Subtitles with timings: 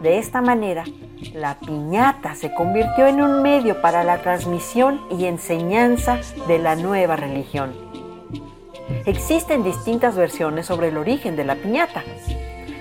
[0.00, 0.84] De esta manera,
[1.32, 7.16] la piñata se convirtió en un medio para la transmisión y enseñanza de la nueva
[7.16, 7.74] religión.
[9.06, 12.02] Existen distintas versiones sobre el origen de la piñata.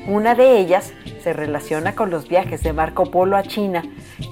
[0.07, 3.83] Una de ellas se relaciona con los viajes de Marco Polo a China,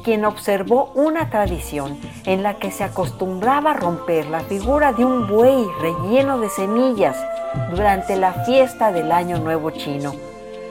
[0.04, 5.66] quien observó una tradición en la que se acostumbraba romper la figura de un buey
[5.82, 7.18] relleno de semillas
[7.72, 10.14] durante la fiesta del Año Nuevo chino,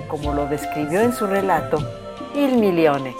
[0.08, 2.01] como lo describió en su relato
[2.34, 3.14] il milione.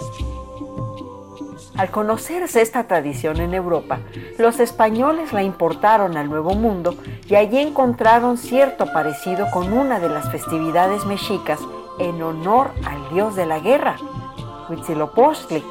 [1.75, 3.99] Al conocerse esta tradición en Europa,
[4.37, 6.95] los españoles la importaron al Nuevo Mundo
[7.27, 11.59] y allí encontraron cierto parecido con una de las festividades mexicas
[11.99, 13.97] en honor al dios de la guerra,
[14.69, 15.63] Huitzilopochtli.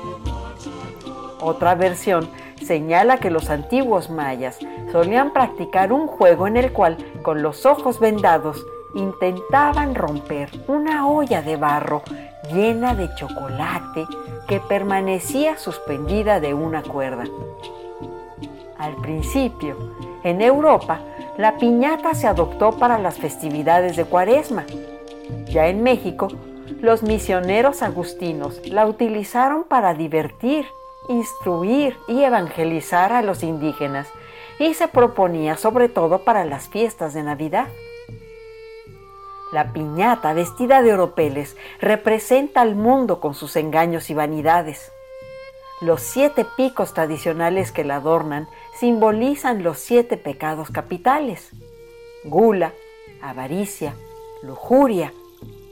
[1.41, 2.29] Otra versión
[2.65, 4.59] señala que los antiguos mayas
[4.91, 8.65] solían practicar un juego en el cual, con los ojos vendados,
[8.95, 12.03] intentaban romper una olla de barro
[12.51, 14.07] llena de chocolate
[14.47, 17.25] que permanecía suspendida de una cuerda.
[18.79, 19.77] Al principio,
[20.25, 21.01] en Europa,
[21.39, 24.65] la piñata se adoptó para las festividades de Cuaresma.
[25.47, 26.29] Ya en México,
[26.81, 30.67] los misioneros agustinos la utilizaron para divertir,
[31.09, 34.09] instruir y evangelizar a los indígenas
[34.59, 37.69] y se proponía sobre todo para las fiestas de Navidad.
[39.53, 44.91] La piñata vestida de oropeles representa al mundo con sus engaños y vanidades.
[45.83, 48.49] Los siete picos tradicionales que la adornan
[48.81, 51.51] simbolizan los siete pecados capitales.
[52.25, 52.73] Gula,
[53.21, 53.95] avaricia,
[54.43, 55.13] lujuria,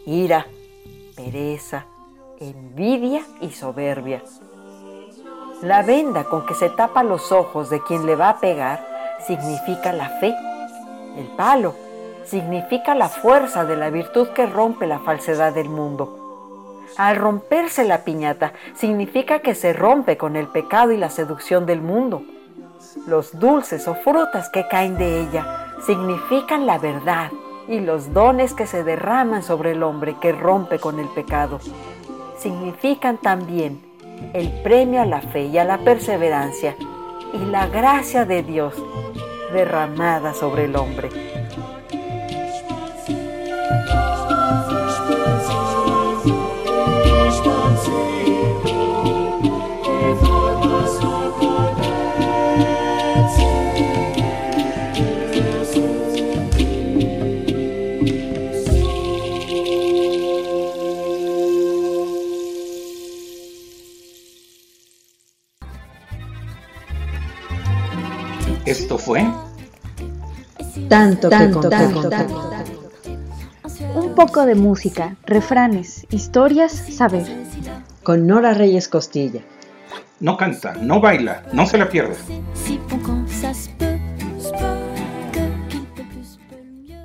[0.05, 0.47] ira,
[1.17, 1.87] pereza,
[2.39, 4.23] envidia y soberbia.
[5.63, 8.87] La venda con que se tapa los ojos de quien le va a pegar
[9.27, 10.35] significa la fe.
[11.17, 11.75] El palo
[12.31, 16.79] significa la fuerza de la virtud que rompe la falsedad del mundo.
[16.97, 21.81] Al romperse la piñata significa que se rompe con el pecado y la seducción del
[21.81, 22.23] mundo.
[23.09, 27.33] Los dulces o frutas que caen de ella significan la verdad
[27.67, 31.59] y los dones que se derraman sobre el hombre que rompe con el pecado.
[32.39, 33.83] Significan también
[34.35, 36.77] el premio a la fe y a la perseverancia
[37.33, 38.75] y la gracia de Dios
[39.53, 41.30] derramada sobre el hombre.
[68.71, 69.29] Esto fue
[70.87, 72.60] tanto, tanto, tanto, tanto,
[73.95, 77.27] Un poco de música, refranes, historias, saber.
[78.03, 79.41] Con Nora Reyes Costilla.
[80.21, 82.15] No canta, no baila, no se la pierda.